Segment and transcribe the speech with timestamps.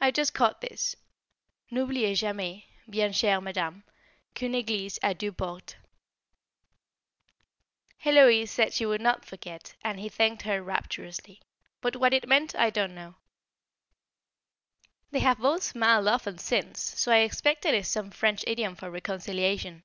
[0.00, 0.94] I just caught this:
[1.72, 3.82] "N'oubliez jamais, bien chère Madame,
[4.32, 5.74] qu'une église a deux portes."
[8.04, 11.42] Héloise said she would not forget, and he thanked her rapturously;
[11.80, 13.16] but what it meant I don't know.
[15.10, 18.88] They have both smiled often since so I expect it is some French idiom for
[18.88, 19.82] reconciliation.